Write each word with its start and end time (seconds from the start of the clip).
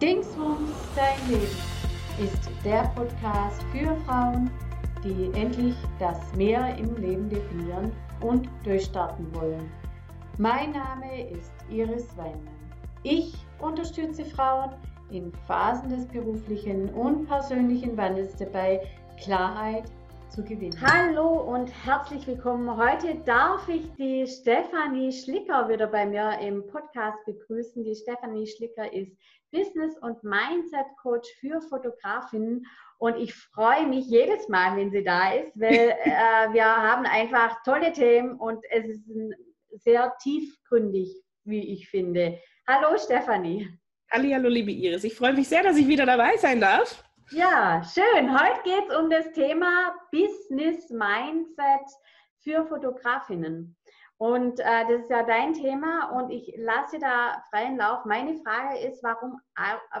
Dingsbums 0.00 0.70
dein 0.94 1.28
Leben 1.28 1.58
ist 2.22 2.48
der 2.64 2.84
Podcast 2.94 3.60
für 3.72 3.96
Frauen, 4.06 4.48
die 5.02 5.28
endlich 5.36 5.74
das 5.98 6.32
Mehr 6.36 6.76
im 6.78 6.94
Leben 6.98 7.28
definieren 7.28 7.90
und 8.20 8.48
durchstarten 8.62 9.34
wollen. 9.34 9.68
Mein 10.38 10.70
Name 10.70 11.28
ist 11.28 11.50
Iris 11.68 12.16
Weinmann. 12.16 12.46
Ich 13.02 13.34
unterstütze 13.58 14.24
Frauen 14.24 14.70
in 15.10 15.32
Phasen 15.48 15.88
des 15.88 16.06
beruflichen 16.06 16.90
und 16.90 17.26
persönlichen 17.26 17.96
Wandels 17.96 18.36
dabei, 18.36 18.80
Klarheit 19.20 19.90
zu 20.28 20.44
gewinnen. 20.44 20.80
Hallo 20.80 21.54
und 21.54 21.72
herzlich 21.84 22.24
willkommen. 22.26 22.76
Heute 22.76 23.16
darf 23.24 23.68
ich 23.68 23.90
die 23.94 24.26
Stefanie 24.26 25.10
Schlicker 25.10 25.68
wieder 25.68 25.88
bei 25.88 26.06
mir 26.06 26.38
im 26.40 26.64
Podcast 26.66 27.18
begrüßen. 27.24 27.82
Die 27.82 27.96
Stefanie 27.96 28.46
Schlicker 28.46 28.92
ist 28.92 29.16
Business- 29.50 29.98
und 29.98 30.22
Mindset-Coach 30.22 31.28
für 31.40 31.60
Fotografinnen. 31.62 32.66
Und 32.98 33.16
ich 33.16 33.34
freue 33.34 33.86
mich 33.86 34.06
jedes 34.06 34.48
Mal, 34.48 34.76
wenn 34.76 34.90
sie 34.90 35.04
da 35.04 35.32
ist, 35.32 35.58
weil 35.58 35.72
äh, 36.04 36.52
wir 36.52 36.64
haben 36.64 37.06
einfach 37.06 37.62
tolle 37.64 37.92
Themen 37.92 38.38
und 38.38 38.64
es 38.70 38.86
ist 38.86 39.04
sehr 39.84 40.12
tiefgründig, 40.22 41.14
wie 41.44 41.72
ich 41.72 41.88
finde. 41.88 42.38
Hallo 42.66 42.96
Stefanie. 42.98 43.68
Hallo, 44.10 44.48
liebe 44.48 44.70
Iris. 44.70 45.04
Ich 45.04 45.14
freue 45.14 45.34
mich 45.34 45.48
sehr, 45.48 45.62
dass 45.62 45.76
ich 45.76 45.86
wieder 45.86 46.06
dabei 46.06 46.36
sein 46.38 46.60
darf. 46.60 47.04
Ja, 47.30 47.82
schön. 47.82 48.32
Heute 48.32 48.62
geht 48.64 48.88
es 48.88 48.96
um 48.96 49.10
das 49.10 49.30
Thema 49.32 49.94
Business 50.10 50.88
Mindset 50.88 51.86
für 52.42 52.64
Fotografinnen. 52.66 53.77
Und 54.18 54.58
äh, 54.58 54.84
das 54.88 55.02
ist 55.02 55.10
ja 55.10 55.22
dein 55.22 55.54
Thema 55.54 56.10
und 56.10 56.30
ich 56.30 56.52
lasse 56.56 56.98
da 56.98 57.40
freien 57.50 57.76
Lauf. 57.76 58.04
Meine 58.04 58.36
Frage 58.42 58.78
ist, 58.80 59.00
warum, 59.04 59.40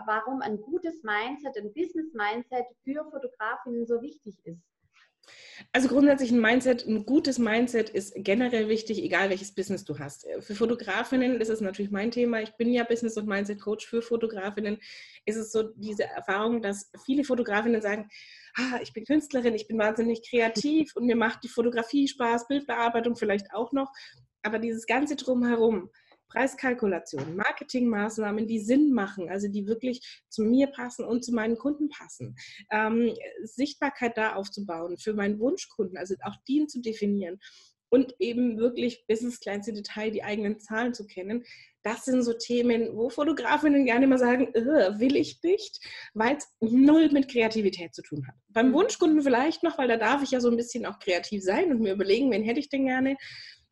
warum 0.06 0.42
ein 0.42 0.60
gutes 0.60 1.04
Mindset, 1.04 1.56
ein 1.56 1.72
Business 1.72 2.12
Mindset 2.14 2.66
für 2.82 3.04
Fotografinnen 3.10 3.86
so 3.86 4.02
wichtig 4.02 4.36
ist. 4.44 4.60
Also 5.72 5.88
grundsätzlich 5.88 6.30
ein 6.30 6.40
Mindset, 6.40 6.86
ein 6.86 7.04
gutes 7.04 7.38
Mindset 7.38 7.90
ist 7.90 8.12
generell 8.16 8.68
wichtig, 8.68 9.02
egal 9.02 9.30
welches 9.30 9.54
Business 9.54 9.84
du 9.84 9.98
hast. 9.98 10.26
Für 10.40 10.54
Fotografinnen 10.54 11.40
ist 11.40 11.48
es 11.50 11.60
natürlich 11.60 11.90
mein 11.90 12.10
Thema. 12.10 12.40
Ich 12.40 12.56
bin 12.56 12.72
ja 12.72 12.84
Business- 12.84 13.16
und 13.16 13.26
Mindset-Coach 13.26 13.86
für 13.86 14.02
Fotografinnen. 14.02 14.78
Ist 15.24 15.36
es 15.36 15.52
so 15.52 15.64
diese 15.74 16.04
Erfahrung, 16.04 16.62
dass 16.62 16.90
viele 17.04 17.24
Fotografinnen 17.24 17.82
sagen, 17.82 18.08
ah, 18.56 18.78
ich 18.82 18.92
bin 18.92 19.04
Künstlerin, 19.04 19.54
ich 19.54 19.68
bin 19.68 19.78
wahnsinnig 19.78 20.28
kreativ 20.28 20.94
und 20.96 21.06
mir 21.06 21.16
macht 21.16 21.44
die 21.44 21.48
Fotografie 21.48 22.08
Spaß, 22.08 22.48
Bildbearbeitung 22.48 23.16
vielleicht 23.16 23.52
auch 23.52 23.72
noch. 23.72 23.92
Aber 24.42 24.58
dieses 24.58 24.86
ganze 24.86 25.16
Drumherum, 25.16 25.90
Preiskalkulation, 26.28 27.36
Marketingmaßnahmen, 27.36 28.46
die 28.46 28.60
Sinn 28.60 28.92
machen, 28.92 29.28
also 29.28 29.48
die 29.48 29.66
wirklich 29.66 30.22
zu 30.28 30.42
mir 30.42 30.68
passen 30.68 31.04
und 31.04 31.24
zu 31.24 31.32
meinen 31.32 31.56
Kunden 31.56 31.88
passen. 31.88 32.36
Ähm, 32.70 33.14
Sichtbarkeit 33.44 34.16
da 34.16 34.34
aufzubauen 34.34 34.98
für 34.98 35.14
meinen 35.14 35.38
Wunschkunden, 35.38 35.96
also 35.96 36.14
auch 36.22 36.36
den 36.48 36.68
zu 36.68 36.80
definieren 36.80 37.38
und 37.90 38.14
eben 38.18 38.58
wirklich 38.58 39.06
bis 39.06 39.22
ins 39.22 39.40
kleinste 39.40 39.72
Detail 39.72 40.10
die 40.10 40.22
eigenen 40.22 40.60
Zahlen 40.60 40.94
zu 40.94 41.06
kennen. 41.06 41.44
Das 41.82 42.04
sind 42.04 42.22
so 42.22 42.32
Themen, 42.34 42.96
wo 42.96 43.08
Fotografinnen 43.08 43.86
gerne 43.86 44.04
immer 44.04 44.18
sagen, 44.18 44.52
äh, 44.54 44.98
will 44.98 45.16
ich 45.16 45.42
nicht, 45.42 45.80
weil 46.12 46.36
es 46.36 46.48
null 46.60 47.10
mit 47.10 47.30
Kreativität 47.30 47.94
zu 47.94 48.02
tun 48.02 48.26
hat. 48.26 48.34
Beim 48.48 48.70
mhm. 48.70 48.74
Wunschkunden 48.74 49.22
vielleicht 49.22 49.62
noch, 49.62 49.78
weil 49.78 49.88
da 49.88 49.96
darf 49.96 50.22
ich 50.22 50.32
ja 50.32 50.40
so 50.40 50.50
ein 50.50 50.56
bisschen 50.56 50.84
auch 50.84 50.98
kreativ 50.98 51.42
sein 51.42 51.70
und 51.70 51.80
mir 51.80 51.94
überlegen, 51.94 52.30
wen 52.30 52.42
hätte 52.42 52.60
ich 52.60 52.68
denn 52.68 52.86
gerne. 52.86 53.16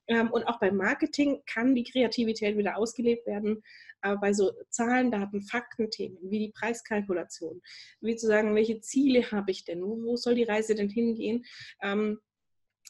Ähm, 0.08 0.30
und 0.30 0.44
auch 0.44 0.58
beim 0.58 0.76
Marketing 0.76 1.42
kann 1.46 1.74
die 1.74 1.84
Kreativität 1.84 2.56
wieder 2.56 2.76
ausgelebt 2.76 3.26
werden. 3.26 3.62
Aber 4.00 4.20
bei 4.20 4.32
so 4.32 4.52
Zahlen, 4.70 5.10
Daten, 5.10 5.42
Fakten-Themen 5.42 6.18
wie 6.22 6.38
die 6.38 6.52
Preiskalkulation, 6.52 7.60
wie 8.00 8.16
zu 8.16 8.26
sagen, 8.26 8.54
welche 8.54 8.80
Ziele 8.80 9.30
habe 9.30 9.50
ich 9.50 9.64
denn, 9.64 9.82
wo, 9.82 10.16
soll 10.16 10.34
die 10.34 10.44
Reise 10.44 10.74
denn 10.74 10.88
hingehen, 10.88 11.44
ähm, 11.82 12.20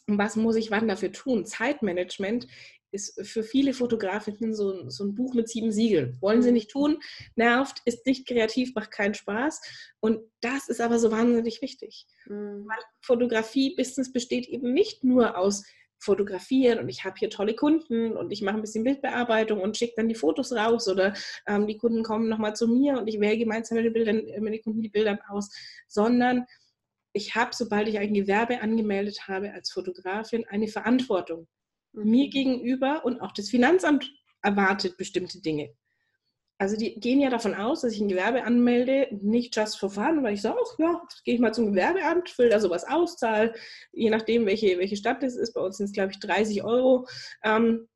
was 0.06 0.36
muss 0.36 0.56
ich 0.56 0.70
wann 0.70 0.86
dafür 0.88 1.10
tun? 1.10 1.46
Zeitmanagement 1.46 2.46
ist 2.92 3.20
für 3.26 3.42
viele 3.42 3.74
Fotografinnen 3.74 4.54
so, 4.54 4.88
so, 4.88 5.04
ein 5.04 5.14
Buch 5.14 5.34
mit 5.34 5.48
sieben 5.48 5.72
Siegeln. 5.72 6.16
Wollen 6.20 6.42
sie 6.42 6.52
nicht 6.52 6.70
tun, 6.70 6.98
nervt, 7.34 7.82
ist 7.84 8.06
nicht 8.06 8.26
kreativ, 8.26 8.74
macht 8.74 8.90
keinen 8.92 9.14
Spaß. 9.14 9.60
Und 10.00 10.20
das 10.40 10.68
ist 10.68 10.80
aber 10.80 10.98
so 10.98 11.10
wahnsinnig 11.10 11.60
wichtig. 11.60 12.06
Mhm. 12.26 12.66
Weil 12.66 12.78
Fotografie, 13.00 13.74
Business 13.74 14.12
besteht 14.12 14.46
eben 14.46 14.72
nicht 14.72 15.02
nur 15.02 15.36
aus 15.36 15.64
fotografieren 15.98 16.78
und 16.78 16.88
ich 16.88 17.04
habe 17.04 17.16
hier 17.18 17.30
tolle 17.30 17.54
Kunden 17.54 18.16
und 18.16 18.30
ich 18.30 18.42
mache 18.42 18.56
ein 18.56 18.60
bisschen 18.60 18.84
Bildbearbeitung 18.84 19.60
und 19.60 19.76
schicke 19.76 19.94
dann 19.96 20.08
die 20.08 20.14
Fotos 20.14 20.52
raus 20.52 20.88
oder 20.88 21.14
ähm, 21.46 21.66
die 21.66 21.78
Kunden 21.78 22.02
kommen 22.02 22.28
nochmal 22.28 22.54
zu 22.54 22.68
mir 22.68 22.98
und 22.98 23.08
ich 23.08 23.18
wähle 23.20 23.38
gemeinsam 23.38 23.76
mit 23.76 23.86
den, 23.86 23.92
Bildern, 23.92 24.16
mit 24.42 24.54
den 24.54 24.62
Kunden 24.62 24.82
die 24.82 24.88
Bilder 24.88 25.18
aus, 25.28 25.50
sondern 25.88 26.46
ich 27.12 27.34
habe, 27.34 27.50
sobald 27.54 27.88
ich 27.88 27.98
ein 27.98 28.12
Gewerbe 28.12 28.60
angemeldet 28.60 29.26
habe 29.26 29.52
als 29.52 29.70
Fotografin, 29.70 30.44
eine 30.48 30.68
Verantwortung 30.68 31.48
mhm. 31.92 32.10
mir 32.10 32.28
gegenüber 32.28 33.04
und 33.04 33.20
auch 33.20 33.32
das 33.32 33.48
Finanzamt 33.48 34.12
erwartet 34.42 34.96
bestimmte 34.96 35.40
Dinge. 35.40 35.74
Also 36.58 36.76
die 36.76 36.98
gehen 36.98 37.20
ja 37.20 37.28
davon 37.28 37.54
aus, 37.54 37.82
dass 37.82 37.92
ich 37.92 38.00
ein 38.00 38.08
Gewerbe 38.08 38.44
anmelde, 38.44 39.08
nicht 39.10 39.54
just 39.54 39.78
for 39.78 39.90
fun, 39.90 40.22
weil 40.22 40.34
ich 40.34 40.42
sage, 40.42 40.56
ach 40.58 40.78
ja, 40.78 41.00
jetzt 41.02 41.24
gehe 41.24 41.34
ich 41.34 41.40
mal 41.40 41.52
zum 41.52 41.66
Gewerbeamt, 41.66 42.30
fülle 42.30 42.48
da 42.48 42.60
sowas 42.60 42.84
aus, 42.84 43.16
zahle, 43.16 43.54
je 43.92 44.08
nachdem, 44.08 44.46
welche, 44.46 44.78
welche 44.78 44.96
Stadt 44.96 45.22
das 45.22 45.36
ist, 45.36 45.52
bei 45.52 45.60
uns 45.60 45.76
sind 45.76 45.86
es, 45.86 45.92
glaube 45.92 46.12
ich, 46.12 46.20
30 46.20 46.64
Euro, 46.64 47.06
ähm, 47.44 47.88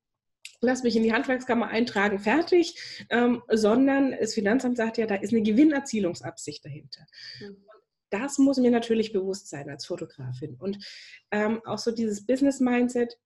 lass 0.60 0.82
mich 0.82 0.94
in 0.94 1.02
die 1.02 1.12
Handwerkskammer 1.12 1.68
eintragen, 1.68 2.18
fertig, 2.18 3.06
ähm, 3.08 3.42
sondern 3.48 4.14
das 4.18 4.34
Finanzamt 4.34 4.76
sagt 4.76 4.98
ja, 4.98 5.06
da 5.06 5.14
ist 5.14 5.32
eine 5.32 5.42
Gewinnerzielungsabsicht 5.42 6.64
dahinter. 6.64 7.06
Mhm. 7.40 7.64
Das 8.10 8.38
muss 8.38 8.58
mir 8.58 8.72
natürlich 8.72 9.12
bewusst 9.12 9.48
sein 9.48 9.70
als 9.70 9.86
Fotografin. 9.86 10.56
Und 10.56 10.84
ähm, 11.30 11.62
auch 11.64 11.78
so 11.78 11.92
dieses 11.92 12.26
Business-Mindset, 12.26 13.16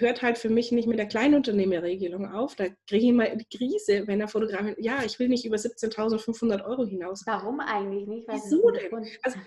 hört 0.00 0.22
halt 0.22 0.38
für 0.38 0.50
mich 0.50 0.72
nicht 0.72 0.88
mit 0.88 0.98
der 0.98 1.06
Kleinunternehmerregelung 1.06 2.32
auf. 2.32 2.54
Da 2.56 2.66
kriege 2.86 3.06
ich 3.06 3.12
mal 3.12 3.36
die 3.36 3.56
Krise, 3.56 4.06
wenn 4.06 4.18
der 4.18 4.28
Fotograf, 4.28 4.66
ja, 4.78 5.02
ich 5.04 5.18
will 5.18 5.28
nicht 5.28 5.44
über 5.44 5.56
17.500 5.56 6.64
Euro 6.64 6.86
hinaus. 6.86 7.22
Warum 7.26 7.60
eigentlich 7.60 8.06
nicht? 8.06 8.28
Wieso 8.28 8.70
denn? 8.70 9.06
Also, 9.22 9.38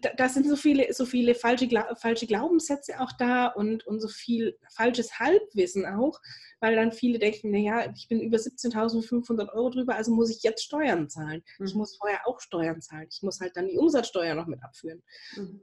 da, 0.00 0.10
da, 0.16 0.28
sind 0.28 0.48
so 0.48 0.56
viele, 0.56 0.92
so 0.92 1.04
viele 1.04 1.34
falsche, 1.34 1.68
falsche 1.96 2.26
Glaubenssätze 2.26 3.00
auch 3.00 3.12
da 3.12 3.48
und, 3.48 3.86
und 3.86 4.00
so 4.00 4.08
viel 4.08 4.56
falsches 4.74 5.18
Halbwissen 5.18 5.84
auch, 5.84 6.18
weil 6.60 6.76
dann 6.76 6.92
viele 6.92 7.18
denken, 7.18 7.50
naja, 7.50 7.92
ich 7.94 8.08
bin 8.08 8.20
über 8.20 8.38
17.500 8.38 9.52
Euro 9.52 9.68
drüber, 9.68 9.94
also 9.94 10.12
muss 10.12 10.30
ich 10.30 10.42
jetzt 10.42 10.64
Steuern 10.64 11.10
zahlen. 11.10 11.42
Mhm. 11.58 11.66
Ich 11.66 11.74
muss 11.74 11.96
vorher 11.96 12.26
auch 12.26 12.40
Steuern 12.40 12.80
zahlen. 12.80 13.08
Ich 13.10 13.22
muss 13.22 13.40
halt 13.40 13.56
dann 13.56 13.68
die 13.68 13.76
Umsatzsteuer 13.76 14.34
noch 14.34 14.46
mit 14.46 14.62
abführen. 14.62 15.02
Mhm. 15.36 15.60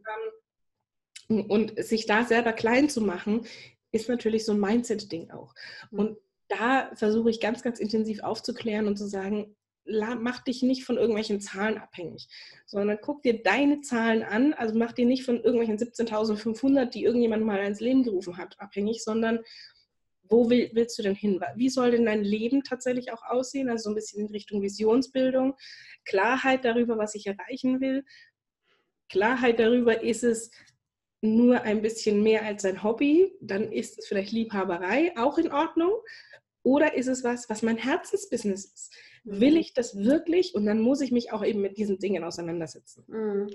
Ähm, 1.29 1.45
und 1.47 1.83
sich 1.83 2.05
da 2.05 2.23
selber 2.23 2.53
klein 2.53 2.89
zu 2.89 3.01
machen, 3.01 3.45
ist 3.91 4.09
natürlich 4.09 4.45
so 4.45 4.53
ein 4.53 4.59
Mindset-Ding 4.59 5.31
auch. 5.31 5.53
Mhm. 5.91 5.99
Und 5.99 6.17
da 6.47 6.91
versuche 6.95 7.29
ich 7.29 7.39
ganz, 7.39 7.61
ganz 7.61 7.79
intensiv 7.79 8.21
aufzuklären 8.23 8.87
und 8.87 8.97
zu 8.97 9.07
sagen, 9.07 9.55
mach 10.19 10.39
dich 10.43 10.61
nicht 10.61 10.83
von 10.83 10.97
irgendwelchen 10.97 11.41
Zahlen 11.41 11.77
abhängig, 11.77 12.27
sondern 12.65 12.99
guck 13.01 13.23
dir 13.23 13.41
deine 13.41 13.81
Zahlen 13.81 14.23
an, 14.23 14.53
also 14.53 14.77
mach 14.77 14.91
dir 14.91 15.05
nicht 15.05 15.23
von 15.23 15.41
irgendwelchen 15.41 15.77
17.500, 15.77 16.85
die 16.85 17.03
irgendjemand 17.03 17.43
mal 17.43 17.65
ins 17.65 17.79
Leben 17.79 18.03
gerufen 18.03 18.37
hat, 18.37 18.59
abhängig, 18.59 19.03
sondern 19.03 19.39
wo 20.23 20.49
will, 20.49 20.69
willst 20.73 20.97
du 20.99 21.03
denn 21.03 21.15
hin? 21.15 21.39
Wie 21.55 21.69
soll 21.69 21.91
denn 21.91 22.05
dein 22.05 22.23
Leben 22.23 22.63
tatsächlich 22.63 23.11
auch 23.11 23.23
aussehen? 23.23 23.69
Also 23.69 23.85
so 23.85 23.89
ein 23.89 23.95
bisschen 23.95 24.27
in 24.27 24.31
Richtung 24.31 24.61
Visionsbildung, 24.61 25.55
Klarheit 26.05 26.65
darüber, 26.65 26.97
was 26.99 27.15
ich 27.15 27.25
erreichen 27.25 27.81
will. 27.81 28.05
Klarheit 29.09 29.59
darüber, 29.59 30.03
ist 30.03 30.23
es 30.23 30.51
nur 31.21 31.61
ein 31.61 31.81
bisschen 31.81 32.23
mehr 32.23 32.45
als 32.45 32.61
sein 32.61 32.83
Hobby, 32.83 33.35
dann 33.41 33.71
ist 33.71 33.99
es 33.99 34.07
vielleicht 34.07 34.31
Liebhaberei 34.31 35.13
auch 35.17 35.37
in 35.37 35.51
Ordnung. 35.51 35.91
Oder 36.63 36.93
ist 36.95 37.07
es 37.07 37.23
was, 37.23 37.49
was 37.49 37.61
mein 37.61 37.77
Herzensbusiness 37.77 38.65
ist? 38.65 38.93
Will 39.23 39.51
mhm. 39.51 39.57
ich 39.57 39.73
das 39.73 39.97
wirklich? 39.97 40.55
Und 40.55 40.65
dann 40.65 40.79
muss 40.79 41.01
ich 41.01 41.11
mich 41.11 41.31
auch 41.31 41.43
eben 41.43 41.61
mit 41.61 41.77
diesen 41.77 41.99
Dingen 41.99 42.23
auseinandersetzen. 42.23 43.03
Mhm. 43.07 43.47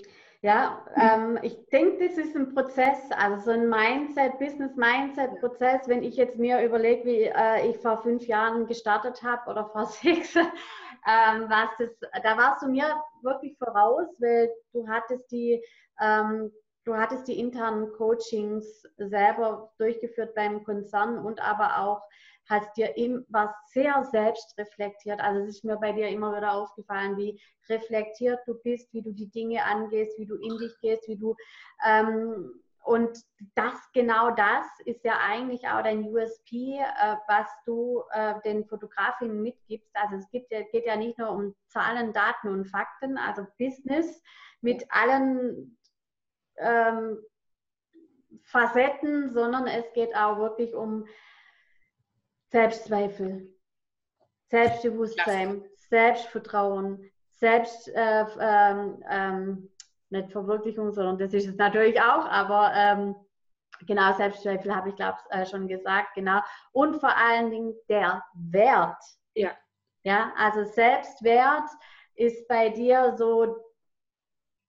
Ja, 0.45 0.85
ähm, 0.95 1.39
ich 1.41 1.57
denke, 1.71 2.07
das 2.07 2.19
ist 2.19 2.37
ein 2.37 2.53
Prozess, 2.53 2.99
also 3.17 3.45
so 3.47 3.51
ein 3.53 3.67
Mindset, 3.67 4.39
Business-Mindset-Prozess. 4.39 5.89
Wenn 5.89 6.03
ich 6.03 6.17
jetzt 6.17 6.37
mir 6.37 6.63
überlege, 6.63 7.07
wie 7.07 7.23
äh, 7.23 7.71
ich 7.71 7.79
vor 7.79 8.03
fünf 8.03 8.27
Jahren 8.27 8.67
gestartet 8.67 9.23
habe 9.23 9.51
oder 9.51 9.65
vor 9.73 9.87
sechs, 9.87 10.37
ähm, 10.37 11.47
was 11.49 11.71
das, 11.79 11.89
da 12.23 12.37
warst 12.37 12.63
du 12.63 12.69
mir 12.69 12.85
wirklich 13.23 13.57
voraus, 13.57 14.07
weil 14.21 14.51
du 14.75 14.87
hattest 14.87 15.31
die 15.31 15.65
ähm, 15.99 16.53
Du 16.85 16.95
hattest 16.97 17.29
die 17.29 17.39
internen 17.39 17.93
Coachings 17.93 18.83
selber 18.99 19.73
durchgeführt 19.79 20.35
beim 20.35 20.65
Konzern 20.65 21.19
und 21.19 21.41
aber 21.41 21.79
auch 21.79 22.03
hast 22.47 22.77
dir 22.77 22.97
eben 22.97 23.25
was 23.29 23.51
sehr 23.73 24.05
selbst 24.05 24.57
reflektiert. 24.59 25.21
Also 25.21 25.41
es 25.41 25.57
ist 25.57 25.65
mir 25.65 25.77
bei 25.77 25.93
dir 25.93 26.09
immer 26.09 26.37
wieder 26.37 26.53
aufgefallen, 26.53 27.17
wie 27.17 27.41
reflektiert 27.71 28.41
du 28.47 28.55
bist, 28.63 28.93
wie 28.93 29.01
du 29.01 29.13
die 29.13 29.31
Dinge 29.31 29.65
angehst, 29.65 30.19
wie 30.19 30.27
du 30.27 30.37
in 30.37 30.59
dich 30.59 30.79
gehst, 30.81 31.09
wie 31.09 31.17
du 31.17 31.35
ähm, 31.87 32.61
und 32.85 33.19
das, 33.55 33.75
genau 33.95 34.31
das 34.33 34.67
ist 34.85 35.05
ja 35.05 35.19
eigentlich 35.19 35.67
auch 35.67 35.83
dein 35.83 36.05
USP, 36.05 36.77
äh, 36.79 37.17
was 37.29 37.49
du 37.65 38.03
äh, 38.13 38.35
den 38.45 38.67
Fotografinnen 38.67 39.43
mitgibst. 39.43 39.91
Also 39.95 40.17
es 40.17 40.31
gibt 40.31 40.51
geht 40.51 40.85
ja 40.85 40.95
nicht 40.95 41.19
nur 41.19 41.31
um 41.31 41.55
Zahlen, 41.69 42.13
Daten 42.13 42.49
und 42.49 42.67
Fakten, 42.67 43.17
also 43.17 43.47
Business 43.59 44.23
mit 44.61 44.85
allen 44.91 45.79
ähm, 46.59 47.19
Facetten, 48.43 49.31
sondern 49.31 49.67
es 49.67 49.93
geht 49.93 50.15
auch 50.15 50.39
wirklich 50.39 50.75
um 50.75 51.07
Selbstzweifel, 52.51 53.53
Selbstbewusstsein, 54.51 55.65
Selbstvertrauen, 55.89 57.11
Selbst, 57.31 57.89
äh, 57.89 58.25
ähm, 58.41 59.03
ähm, 59.09 59.71
nicht 60.11 60.31
Verwirklichung, 60.31 60.93
sondern 60.93 61.19
das 61.19 61.35
ist 61.35 61.49
es 61.49 61.57
natürlich 61.57 62.01
auch, 62.01 62.27
aber 62.27 62.73
ähm, 62.75 63.17
genau, 63.87 64.13
Selbstzweifel 64.15 64.75
habe 64.75 64.91
ich, 64.91 64.97
glaube 64.97 65.19
ich, 65.31 65.37
äh, 65.37 65.47
schon 65.47 65.67
gesagt, 65.67 66.15
genau. 66.15 66.41
Und 66.73 67.01
vor 67.01 67.17
allen 67.17 67.51
Dingen 67.51 67.75
der 67.89 68.23
Wert. 68.35 69.03
Ja. 69.35 69.51
Ja, 70.05 70.33
also 70.37 70.65
Selbstwert 70.65 71.69
ist 72.15 72.47
bei 72.47 72.69
dir 72.69 73.15
so 73.17 73.57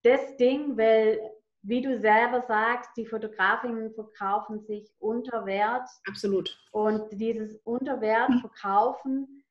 das 0.04 0.38
Ding, 0.38 0.78
weil, 0.78 1.20
wie 1.68 1.82
du 1.82 2.00
selber 2.00 2.42
sagst, 2.42 2.92
die 2.96 3.08
Fotografinnen 3.08 3.92
verkaufen 3.94 4.62
sich 4.62 4.94
unter 5.00 5.46
Wert. 5.46 5.90
Absolut. 6.08 6.58
Und 6.72 7.10
dieses 7.12 7.56
Unterwert 7.64 8.32
verkaufen 8.40 9.44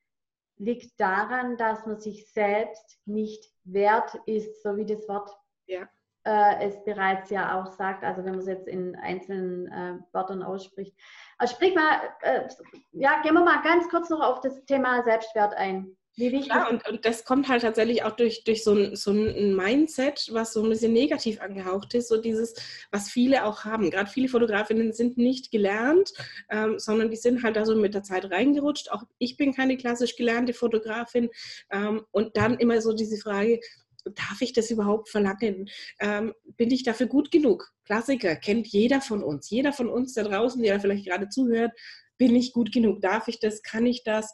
liegt 0.57 0.97
daran, 0.97 1.57
dass 1.57 1.85
man 1.85 1.99
sich 1.99 2.31
selbst 2.31 2.99
nicht 3.05 3.51
wert 3.65 4.15
ist, 4.25 4.63
so 4.63 4.77
wie 4.77 4.85
das 4.85 5.07
Wort 5.09 5.29
ja. 5.67 5.89
äh, 6.23 6.65
es 6.65 6.81
bereits 6.85 7.29
ja 7.29 7.59
auch 7.59 7.73
sagt, 7.73 8.05
also 8.05 8.23
wenn 8.23 8.31
man 8.31 8.39
es 8.39 8.47
jetzt 8.47 8.67
in 8.69 8.95
einzelnen 8.95 9.67
äh, 9.67 9.99
Wörtern 10.13 10.41
ausspricht. 10.41 10.95
Also 11.37 11.55
sprich 11.55 11.75
mal, 11.75 11.99
äh, 12.21 12.47
ja, 12.93 13.21
gehen 13.23 13.33
wir 13.33 13.43
mal 13.43 13.61
ganz 13.61 13.89
kurz 13.89 14.09
noch 14.09 14.21
auf 14.21 14.39
das 14.39 14.63
Thema 14.63 15.03
Selbstwert 15.03 15.53
ein. 15.55 15.97
Ja, 16.17 16.69
und, 16.69 16.87
und, 16.87 17.05
das 17.05 17.25
kommt 17.25 17.49
halt 17.49 17.63
tatsächlich 17.63 18.03
auch 18.03 18.15
durch, 18.15 18.45
durch 18.45 18.63
so, 18.63 18.73
ein, 18.73 18.95
so 18.95 19.11
ein 19.11 19.53
Mindset, 19.53 20.29
was 20.31 20.53
so 20.53 20.63
ein 20.63 20.69
bisschen 20.69 20.93
negativ 20.93 21.41
angehaucht 21.41 21.93
ist, 21.93 22.07
so 22.07 22.15
dieses, 22.15 22.53
was 22.89 23.09
viele 23.09 23.43
auch 23.43 23.65
haben. 23.65 23.89
Gerade 23.91 24.09
viele 24.09 24.29
Fotografinnen 24.29 24.93
sind 24.93 25.17
nicht 25.17 25.51
gelernt, 25.51 26.13
ähm, 26.49 26.79
sondern 26.79 27.09
die 27.11 27.17
sind 27.17 27.43
halt 27.43 27.57
da 27.57 27.65
so 27.65 27.75
mit 27.75 27.93
der 27.93 28.03
Zeit 28.03 28.31
reingerutscht. 28.31 28.91
Auch 28.91 29.03
ich 29.17 29.35
bin 29.35 29.53
keine 29.53 29.75
klassisch 29.75 30.15
gelernte 30.15 30.53
Fotografin. 30.53 31.29
Ähm, 31.69 32.05
und 32.11 32.37
dann 32.37 32.57
immer 32.59 32.81
so 32.81 32.93
diese 32.93 33.17
Frage, 33.17 33.59
darf 34.05 34.41
ich 34.41 34.53
das 34.53 34.71
überhaupt 34.71 35.09
verlangen? 35.09 35.69
Ähm, 35.99 36.33
bin 36.55 36.71
ich 36.71 36.83
dafür 36.83 37.07
gut 37.07 37.29
genug? 37.29 37.73
Klassiker, 37.83 38.37
kennt 38.37 38.67
jeder 38.67 39.01
von 39.01 39.21
uns. 39.21 39.49
Jeder 39.49 39.73
von 39.73 39.89
uns 39.89 40.13
da 40.13 40.23
draußen, 40.23 40.61
der 40.61 40.79
vielleicht 40.79 41.07
gerade 41.07 41.27
zuhört, 41.27 41.71
bin 42.17 42.35
ich 42.35 42.53
gut 42.53 42.71
genug? 42.71 43.01
Darf 43.01 43.27
ich 43.27 43.39
das? 43.39 43.61
Kann 43.61 43.85
ich 43.85 44.03
das? 44.03 44.33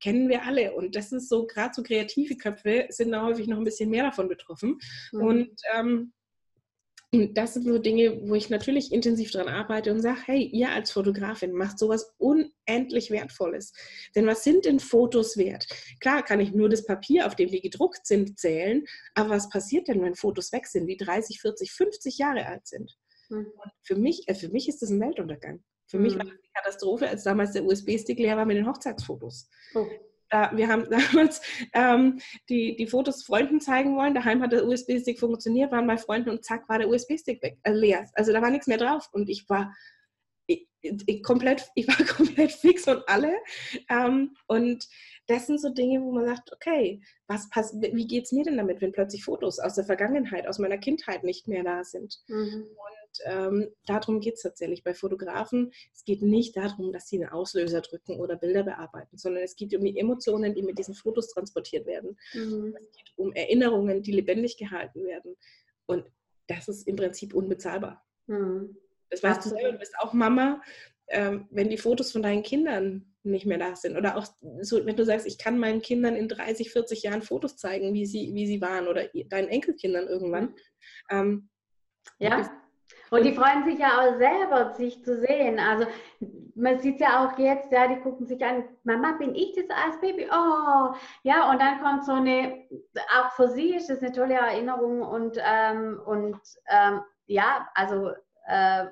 Kennen 0.00 0.28
wir 0.28 0.44
alle. 0.44 0.74
Und 0.74 0.96
das 0.96 1.12
ist 1.12 1.28
so, 1.28 1.46
gerade 1.46 1.74
so 1.74 1.82
kreative 1.82 2.36
Köpfe 2.36 2.86
sind 2.90 3.12
da 3.12 3.24
häufig 3.24 3.46
noch 3.46 3.58
ein 3.58 3.64
bisschen 3.64 3.90
mehr 3.90 4.04
davon 4.04 4.28
betroffen. 4.28 4.78
Mhm. 5.12 5.22
Und 5.22 5.60
ähm, 5.74 6.12
das 7.10 7.54
sind 7.54 7.64
so 7.64 7.78
Dinge, 7.78 8.20
wo 8.28 8.34
ich 8.34 8.50
natürlich 8.50 8.92
intensiv 8.92 9.30
dran 9.30 9.48
arbeite 9.48 9.90
und 9.92 10.02
sage, 10.02 10.20
hey, 10.26 10.42
ihr 10.42 10.70
als 10.70 10.90
Fotografin 10.90 11.52
macht 11.52 11.78
sowas 11.78 12.12
unendlich 12.18 13.10
Wertvolles. 13.10 13.72
Denn 14.14 14.26
was 14.26 14.44
sind 14.44 14.66
denn 14.66 14.78
Fotos 14.78 15.38
wert? 15.38 15.66
Klar 16.00 16.22
kann 16.22 16.40
ich 16.40 16.52
nur 16.52 16.68
das 16.68 16.84
Papier, 16.84 17.26
auf 17.26 17.34
dem 17.34 17.48
die 17.48 17.62
gedruckt 17.62 18.06
sind, 18.06 18.38
zählen, 18.38 18.84
aber 19.14 19.30
was 19.30 19.48
passiert 19.48 19.88
denn, 19.88 20.02
wenn 20.02 20.16
Fotos 20.16 20.52
weg 20.52 20.66
sind, 20.66 20.86
die 20.86 20.98
30, 20.98 21.40
40, 21.40 21.72
50 21.72 22.18
Jahre 22.18 22.46
alt 22.46 22.66
sind? 22.66 22.94
Mhm. 23.30 23.46
für 23.82 23.96
mich, 23.96 24.26
äh, 24.26 24.34
für 24.34 24.48
mich 24.48 24.68
ist 24.68 24.80
das 24.82 24.90
ein 24.90 25.00
Weltuntergang. 25.00 25.62
Für 25.86 25.98
mhm. 25.98 26.02
mich 26.02 26.16
war 26.16 26.24
das 26.24 26.34
Katastrophe, 26.58 27.08
als 27.08 27.24
damals 27.24 27.52
der 27.52 27.64
USB-Stick 27.64 28.18
leer 28.18 28.36
war 28.36 28.44
mit 28.44 28.56
den 28.56 28.66
Hochzeitsfotos. 28.66 29.48
Oh 29.74 29.86
äh, 30.30 30.48
wir 30.52 30.68
haben 30.68 30.88
damals 30.90 31.40
ähm, 31.72 32.20
die, 32.48 32.76
die 32.76 32.86
Fotos 32.86 33.24
Freunden 33.24 33.60
zeigen 33.60 33.96
wollen. 33.96 34.14
Daheim 34.14 34.42
hat 34.42 34.52
der 34.52 34.66
USB-Stick 34.66 35.18
funktioniert, 35.18 35.72
waren 35.72 35.86
bei 35.86 35.98
Freunden 35.98 36.30
und 36.30 36.44
zack 36.44 36.68
war 36.68 36.78
der 36.78 36.88
USB-Stick 36.88 37.42
weg, 37.42 37.58
äh, 37.62 37.72
leer. 37.72 38.06
Also 38.14 38.32
da 38.32 38.42
war 38.42 38.50
nichts 38.50 38.66
mehr 38.66 38.78
drauf. 38.78 39.08
Und 39.12 39.28
ich 39.28 39.48
war 39.48 39.74
ich, 40.46 40.66
ich, 40.80 41.22
komplett, 41.22 41.70
ich 41.74 41.86
war 41.88 41.96
komplett 42.16 42.52
fix 42.52 42.86
und 42.88 43.06
alle. 43.08 43.34
Ähm, 43.90 44.34
und 44.46 44.86
das 45.26 45.46
sind 45.46 45.60
so 45.60 45.68
Dinge, 45.68 46.02
wo 46.02 46.12
man 46.12 46.26
sagt, 46.26 46.52
okay, 46.52 47.02
was 47.26 47.50
pass 47.50 47.74
wie 47.78 48.06
geht 48.06 48.24
es 48.24 48.32
mir 48.32 48.44
denn 48.44 48.56
damit, 48.56 48.80
wenn 48.80 48.92
plötzlich 48.92 49.24
Fotos 49.24 49.58
aus 49.58 49.74
der 49.74 49.84
Vergangenheit, 49.84 50.46
aus 50.46 50.58
meiner 50.58 50.78
Kindheit 50.78 51.22
nicht 51.22 51.48
mehr 51.48 51.64
da 51.64 51.84
sind? 51.84 52.18
Mhm. 52.28 52.66
Und 53.08 53.32
ähm, 53.32 53.68
darum 53.86 54.20
geht 54.20 54.34
es 54.34 54.42
tatsächlich 54.42 54.84
bei 54.84 54.94
Fotografen. 54.94 55.72
Es 55.92 56.04
geht 56.04 56.22
nicht 56.22 56.56
darum, 56.56 56.92
dass 56.92 57.08
sie 57.08 57.16
einen 57.16 57.30
Auslöser 57.30 57.80
drücken 57.80 58.18
oder 58.18 58.36
Bilder 58.36 58.62
bearbeiten, 58.62 59.16
sondern 59.16 59.42
es 59.42 59.56
geht 59.56 59.74
um 59.74 59.84
die 59.84 59.98
Emotionen, 59.98 60.54
die 60.54 60.62
mit 60.62 60.78
diesen 60.78 60.94
Fotos 60.94 61.28
transportiert 61.28 61.86
werden. 61.86 62.16
Mhm. 62.34 62.76
Es 62.76 62.96
geht 62.96 63.12
um 63.16 63.32
Erinnerungen, 63.32 64.02
die 64.02 64.12
lebendig 64.12 64.56
gehalten 64.56 65.04
werden. 65.04 65.36
Und 65.86 66.04
das 66.46 66.68
ist 66.68 66.86
im 66.86 66.96
Prinzip 66.96 67.34
unbezahlbar. 67.34 68.04
Mhm. 68.26 68.76
Das 69.10 69.22
weißt 69.22 69.44
du 69.44 69.48
selber, 69.50 69.72
du 69.72 69.78
bist 69.78 69.94
auch 69.98 70.12
Mama. 70.12 70.62
Ähm, 71.10 71.48
wenn 71.50 71.70
die 71.70 71.78
Fotos 71.78 72.12
von 72.12 72.22
deinen 72.22 72.42
Kindern 72.42 73.14
nicht 73.22 73.46
mehr 73.46 73.58
da 73.58 73.74
sind. 73.76 73.96
Oder 73.96 74.16
auch 74.16 74.26
so, 74.60 74.84
wenn 74.84 74.96
du 74.96 75.04
sagst, 75.04 75.26
ich 75.26 75.38
kann 75.38 75.58
meinen 75.58 75.80
Kindern 75.80 76.16
in 76.16 76.28
30, 76.28 76.70
40 76.70 77.02
Jahren 77.02 77.22
Fotos 77.22 77.56
zeigen, 77.56 77.94
wie 77.94 78.06
sie, 78.06 78.34
wie 78.34 78.46
sie 78.46 78.60
waren 78.60 78.88
oder 78.88 79.08
deinen 79.28 79.48
Enkelkindern 79.48 80.06
irgendwann. 80.06 80.44
Mhm. 80.44 80.54
Ähm, 81.10 81.48
ja. 82.18 82.67
Und 83.10 83.24
die 83.24 83.34
freuen 83.34 83.64
sich 83.64 83.78
ja 83.78 84.00
auch 84.00 84.18
selber, 84.18 84.74
sich 84.74 85.02
zu 85.04 85.18
sehen. 85.18 85.58
Also 85.58 85.86
man 86.54 86.78
sieht 86.80 87.00
ja 87.00 87.24
auch 87.24 87.38
jetzt, 87.38 87.72
ja, 87.72 87.86
die 87.88 88.00
gucken 88.00 88.26
sich 88.26 88.44
an, 88.44 88.64
Mama, 88.84 89.12
bin 89.12 89.34
ich 89.34 89.54
das 89.54 89.70
als 89.70 90.00
Baby? 90.00 90.28
Oh, 90.30 90.94
ja, 91.22 91.50
und 91.50 91.60
dann 91.60 91.80
kommt 91.80 92.04
so 92.04 92.12
eine, 92.12 92.66
auch 93.18 93.32
für 93.32 93.48
sie 93.48 93.74
ist 93.74 93.88
das 93.88 94.02
eine 94.02 94.12
tolle 94.12 94.34
Erinnerung 94.34 95.02
und, 95.02 95.38
ähm, 95.42 96.00
und 96.04 96.40
ähm, 96.68 97.00
ja, 97.26 97.68
also 97.74 98.10
äh, 98.46 98.86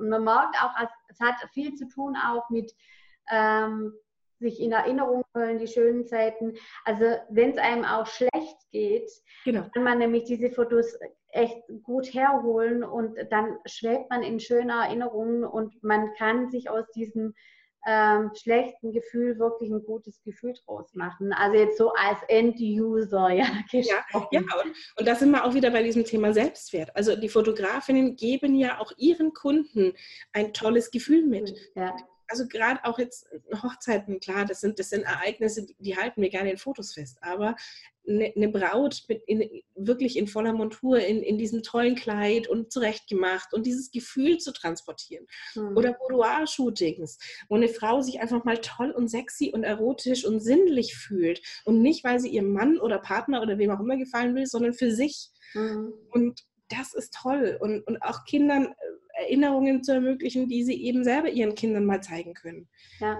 man 0.00 0.24
merkt 0.24 0.56
auch, 0.62 0.70
es 1.08 1.18
hat 1.20 1.36
viel 1.52 1.74
zu 1.74 1.88
tun 1.88 2.16
auch 2.16 2.48
mit 2.50 2.72
ähm, 3.30 3.92
sich 4.38 4.60
in 4.60 4.72
Erinnerung 4.72 5.24
holen, 5.36 5.58
die 5.58 5.66
schönen 5.66 6.06
Zeiten. 6.06 6.54
Also 6.84 7.04
wenn 7.30 7.50
es 7.50 7.58
einem 7.58 7.84
auch 7.84 8.06
schlecht 8.06 8.56
geht, 8.70 9.10
genau. 9.44 9.66
kann 9.74 9.84
man 9.84 9.98
nämlich 9.98 10.24
diese 10.24 10.50
Fotos 10.50 10.96
echt 11.30 11.62
gut 11.82 12.12
herholen 12.14 12.82
und 12.82 13.16
dann 13.30 13.58
schwebt 13.66 14.10
man 14.10 14.22
in 14.22 14.40
schöner 14.40 14.86
Erinnerungen 14.86 15.44
und 15.44 15.82
man 15.82 16.12
kann 16.14 16.50
sich 16.50 16.70
aus 16.70 16.84
diesem 16.94 17.34
ähm, 17.86 18.30
schlechten 18.34 18.92
Gefühl 18.92 19.38
wirklich 19.38 19.70
ein 19.70 19.84
gutes 19.84 20.20
Gefühl 20.22 20.54
draus 20.64 20.94
machen. 20.94 21.32
Also 21.32 21.56
jetzt 21.56 21.78
so 21.78 21.92
als 21.92 22.18
End-User, 22.28 23.30
ja. 23.30 23.46
Ja, 23.72 24.04
ja 24.32 24.40
und, 24.40 24.76
und 24.96 25.08
da 25.08 25.14
sind 25.14 25.30
wir 25.30 25.44
auch 25.44 25.54
wieder 25.54 25.70
bei 25.70 25.82
diesem 25.82 26.04
Thema 26.04 26.32
Selbstwert. 26.32 26.94
Also 26.96 27.14
die 27.14 27.28
Fotografinnen 27.28 28.16
geben 28.16 28.54
ja 28.54 28.80
auch 28.80 28.92
ihren 28.96 29.32
Kunden 29.32 29.94
ein 30.32 30.52
tolles 30.52 30.90
Gefühl 30.90 31.24
mit. 31.24 31.54
Ja 31.74 31.94
also 32.28 32.46
gerade 32.46 32.84
auch 32.84 32.98
jetzt 32.98 33.26
Hochzeiten, 33.62 34.20
klar, 34.20 34.44
das 34.44 34.60
sind, 34.60 34.78
das 34.78 34.90
sind 34.90 35.02
Ereignisse, 35.02 35.66
die, 35.66 35.76
die 35.78 35.96
halten 35.96 36.22
wir 36.22 36.28
gerne 36.28 36.50
in 36.50 36.58
Fotos 36.58 36.92
fest, 36.92 37.18
aber 37.22 37.56
eine, 38.08 38.32
eine 38.34 38.48
Braut 38.48 39.04
mit 39.08 39.22
in, 39.26 39.62
wirklich 39.74 40.16
in 40.16 40.26
voller 40.26 40.52
Montur, 40.52 40.98
in, 41.00 41.22
in 41.22 41.38
diesem 41.38 41.62
tollen 41.62 41.94
Kleid 41.94 42.48
und 42.48 42.72
zurechtgemacht 42.72 43.52
und 43.52 43.66
dieses 43.66 43.90
Gefühl 43.90 44.38
zu 44.38 44.52
transportieren. 44.52 45.26
Mhm. 45.54 45.76
Oder 45.76 45.92
Boudoir-Shootings, 45.94 47.18
wo 47.48 47.56
eine 47.56 47.68
Frau 47.68 48.00
sich 48.00 48.20
einfach 48.20 48.44
mal 48.44 48.58
toll 48.58 48.90
und 48.90 49.08
sexy 49.08 49.50
und 49.52 49.64
erotisch 49.64 50.24
und 50.24 50.40
sinnlich 50.40 50.96
fühlt 50.96 51.42
und 51.64 51.82
nicht, 51.82 52.04
weil 52.04 52.20
sie 52.20 52.28
ihrem 52.28 52.52
Mann 52.52 52.78
oder 52.78 52.98
Partner 52.98 53.42
oder 53.42 53.58
wem 53.58 53.70
auch 53.70 53.80
immer 53.80 53.96
gefallen 53.96 54.34
will, 54.34 54.46
sondern 54.46 54.74
für 54.74 54.90
sich. 54.90 55.30
Mhm. 55.54 55.92
Und 56.10 56.44
das 56.68 56.94
ist 56.94 57.14
toll. 57.14 57.58
Und, 57.60 57.86
und 57.86 58.02
auch 58.02 58.24
Kindern 58.24 58.66
äh, 58.66 58.74
Erinnerungen 59.18 59.82
zu 59.82 59.92
ermöglichen, 59.92 60.48
die 60.48 60.64
sie 60.64 60.82
eben 60.84 61.04
selber 61.04 61.28
ihren 61.28 61.54
Kindern 61.54 61.84
mal 61.84 62.02
zeigen 62.02 62.34
können. 62.34 62.68
Ja. 63.00 63.18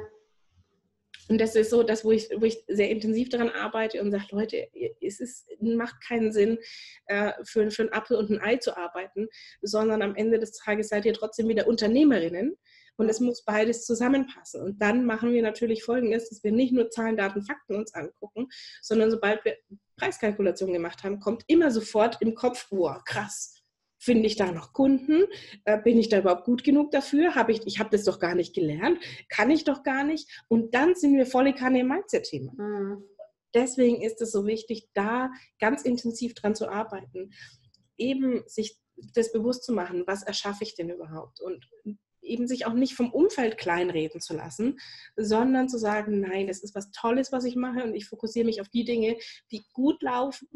Und 1.28 1.40
das 1.40 1.54
ist 1.56 1.70
so 1.70 1.82
das, 1.82 2.04
wo 2.04 2.10
ich, 2.10 2.30
wo 2.36 2.44
ich 2.44 2.64
sehr 2.68 2.88
intensiv 2.88 3.28
daran 3.28 3.50
arbeite 3.50 4.00
und 4.00 4.10
sage, 4.10 4.24
Leute, 4.30 4.68
es 5.00 5.20
ist, 5.20 5.46
macht 5.60 6.02
keinen 6.02 6.32
Sinn, 6.32 6.58
äh, 7.06 7.32
für, 7.44 7.70
für 7.70 7.82
einen 7.82 7.92
Apfel 7.92 8.16
und 8.16 8.30
ein 8.30 8.40
Ei 8.40 8.56
zu 8.56 8.76
arbeiten, 8.76 9.28
sondern 9.60 10.00
am 10.00 10.14
Ende 10.16 10.38
des 10.38 10.52
Tages 10.52 10.88
seid 10.88 11.04
ihr 11.04 11.12
trotzdem 11.12 11.48
wieder 11.48 11.66
Unternehmerinnen 11.66 12.56
und 12.96 13.08
es 13.08 13.20
muss 13.20 13.44
beides 13.44 13.84
zusammenpassen. 13.84 14.62
Und 14.62 14.82
dann 14.82 15.04
machen 15.04 15.32
wir 15.32 15.42
natürlich 15.42 15.84
Folgendes, 15.84 16.30
dass 16.30 16.42
wir 16.42 16.52
nicht 16.52 16.72
nur 16.72 16.90
Zahlen, 16.90 17.16
Daten, 17.16 17.42
Fakten 17.42 17.76
uns 17.76 17.94
angucken, 17.94 18.48
sondern 18.80 19.10
sobald 19.10 19.44
wir 19.44 19.56
Preiskalkulation 19.96 20.72
gemacht 20.72 21.04
haben, 21.04 21.20
kommt 21.20 21.44
immer 21.46 21.70
sofort 21.70 22.16
im 22.20 22.34
Kopf, 22.34 22.66
wow, 22.70 23.02
krass, 23.04 23.57
Finde 23.98 24.26
ich 24.26 24.36
da 24.36 24.52
noch 24.52 24.72
Kunden? 24.72 25.24
Äh, 25.64 25.80
bin 25.82 25.98
ich 25.98 26.08
da 26.08 26.18
überhaupt 26.18 26.44
gut 26.44 26.62
genug 26.62 26.92
dafür? 26.92 27.34
Habe 27.34 27.52
ich, 27.52 27.66
ich 27.66 27.78
habe 27.78 27.90
das 27.90 28.04
doch 28.04 28.18
gar 28.18 28.34
nicht 28.34 28.54
gelernt, 28.54 28.98
kann 29.28 29.50
ich 29.50 29.64
doch 29.64 29.82
gar 29.82 30.04
nicht. 30.04 30.28
Und 30.48 30.74
dann 30.74 30.94
sind 30.94 31.16
wir 31.16 31.26
volle 31.26 31.52
Kanne 31.52 31.80
im 31.80 31.88
Mindset-Thema. 31.88 32.52
Mhm. 32.56 33.04
Deswegen 33.54 34.02
ist 34.02 34.20
es 34.20 34.30
so 34.30 34.46
wichtig, 34.46 34.88
da 34.94 35.30
ganz 35.58 35.82
intensiv 35.82 36.34
dran 36.34 36.54
zu 36.54 36.68
arbeiten. 36.68 37.32
Eben 37.96 38.42
sich 38.46 38.78
das 39.14 39.32
bewusst 39.32 39.64
zu 39.64 39.72
machen, 39.72 40.04
was 40.06 40.22
erschaffe 40.22 40.64
ich 40.64 40.74
denn 40.74 40.90
überhaupt? 40.90 41.40
Und 41.40 41.68
eben 42.22 42.46
sich 42.46 42.66
auch 42.66 42.72
nicht 42.72 42.94
vom 42.94 43.12
Umfeld 43.12 43.58
kleinreden 43.58 44.20
zu 44.20 44.34
lassen, 44.34 44.78
sondern 45.16 45.68
zu 45.68 45.78
sagen, 45.78 46.20
nein, 46.20 46.46
das 46.46 46.60
ist 46.60 46.74
was 46.74 46.90
Tolles, 46.90 47.32
was 47.32 47.44
ich 47.44 47.56
mache 47.56 47.84
und 47.84 47.94
ich 47.94 48.06
fokussiere 48.06 48.46
mich 48.46 48.60
auf 48.60 48.68
die 48.68 48.84
Dinge, 48.84 49.16
die 49.50 49.64
gut 49.72 50.02
laufen. 50.02 50.48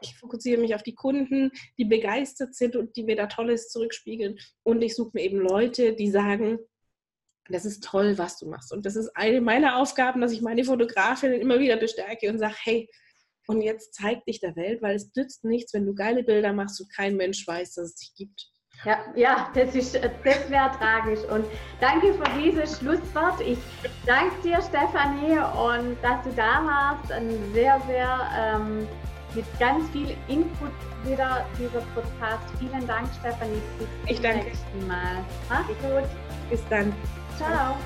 Ich 0.00 0.16
fokussiere 0.16 0.60
mich 0.60 0.74
auf 0.74 0.82
die 0.82 0.94
Kunden, 0.94 1.50
die 1.76 1.84
begeistert 1.84 2.54
sind 2.54 2.76
und 2.76 2.96
die 2.96 3.04
mir 3.04 3.16
da 3.16 3.26
Tolles 3.26 3.68
zurückspiegeln. 3.68 4.38
Und 4.62 4.82
ich 4.82 4.94
suche 4.94 5.10
mir 5.14 5.22
eben 5.22 5.38
Leute, 5.38 5.94
die 5.94 6.10
sagen, 6.10 6.58
das 7.50 7.64
ist 7.64 7.82
toll, 7.82 8.18
was 8.18 8.38
du 8.38 8.46
machst. 8.46 8.72
Und 8.72 8.84
das 8.84 8.96
ist 8.96 9.10
eine 9.16 9.40
meiner 9.40 9.76
Aufgaben, 9.76 10.20
dass 10.20 10.32
ich 10.32 10.42
meine 10.42 10.64
Fotografinnen 10.64 11.40
immer 11.40 11.58
wieder 11.58 11.76
bestärke 11.76 12.30
und 12.30 12.38
sage, 12.38 12.54
hey, 12.62 12.88
und 13.46 13.62
jetzt 13.62 13.94
zeig 13.94 14.24
dich 14.26 14.40
der 14.40 14.56
Welt, 14.56 14.82
weil 14.82 14.96
es 14.96 15.10
nützt 15.16 15.44
nichts, 15.44 15.72
wenn 15.72 15.86
du 15.86 15.94
geile 15.94 16.22
Bilder 16.22 16.52
machst 16.52 16.80
und 16.82 16.92
kein 16.92 17.16
Mensch 17.16 17.46
weiß, 17.46 17.74
dass 17.74 17.86
es 17.86 17.94
dich 17.94 18.14
gibt. 18.14 18.50
Ja, 18.84 18.98
ja 19.14 19.48
das, 19.54 19.72
das 19.72 20.50
wäre 20.50 20.70
tragisch. 20.78 21.20
Und 21.30 21.44
danke 21.80 22.14
für 22.14 22.38
dieses 22.38 22.78
Schlusswort. 22.78 23.40
Ich 23.40 23.58
danke 24.06 24.34
dir, 24.42 24.60
Stefanie, 24.62 25.38
und 25.38 25.96
dass 26.02 26.22
du 26.24 26.30
da 26.36 26.64
warst. 26.64 27.12
Ein 27.12 27.30
sehr, 27.52 27.80
sehr 27.86 28.20
ähm, 28.36 28.86
mit 29.34 29.44
ganz 29.58 29.88
viel 29.90 30.16
Input 30.28 30.72
wieder 31.04 31.44
dieser 31.58 31.80
Podcast. 31.94 32.44
Vielen 32.58 32.86
Dank, 32.86 33.08
Stefanie. 33.20 33.60
Bis 33.78 33.88
ich 34.06 34.16
zum 34.16 34.22
danke. 34.22 34.44
nächsten 34.46 34.86
Mal. 34.86 35.24
Mach's 35.48 35.68
gut. 35.68 36.08
Bis 36.50 36.66
dann. 36.68 36.94
Ciao. 37.36 37.76